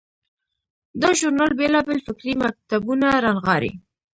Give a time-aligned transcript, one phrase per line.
[1.01, 3.71] دا ژورنال بیلابیل فکري مکتبونه رانغاړي.